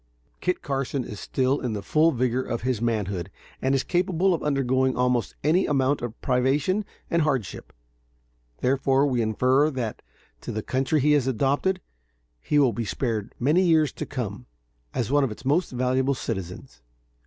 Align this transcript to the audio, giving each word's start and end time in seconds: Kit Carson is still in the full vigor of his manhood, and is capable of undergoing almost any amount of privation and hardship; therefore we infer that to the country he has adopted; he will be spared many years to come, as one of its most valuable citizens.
Kit 0.39 0.63
Carson 0.63 1.03
is 1.03 1.19
still 1.19 1.59
in 1.59 1.73
the 1.73 1.83
full 1.83 2.11
vigor 2.11 2.41
of 2.41 2.63
his 2.63 2.81
manhood, 2.81 3.29
and 3.61 3.75
is 3.75 3.83
capable 3.83 4.33
of 4.33 4.41
undergoing 4.41 4.97
almost 4.97 5.35
any 5.43 5.67
amount 5.67 6.01
of 6.01 6.19
privation 6.21 6.85
and 7.11 7.21
hardship; 7.21 7.71
therefore 8.61 9.05
we 9.05 9.21
infer 9.21 9.69
that 9.69 10.01
to 10.41 10.51
the 10.51 10.63
country 10.63 11.01
he 11.01 11.11
has 11.11 11.27
adopted; 11.27 11.81
he 12.39 12.57
will 12.57 12.73
be 12.73 12.83
spared 12.83 13.35
many 13.39 13.61
years 13.61 13.91
to 13.91 14.07
come, 14.07 14.47
as 14.91 15.11
one 15.11 15.23
of 15.23 15.29
its 15.29 15.45
most 15.45 15.69
valuable 15.69 16.15
citizens. 16.15 16.81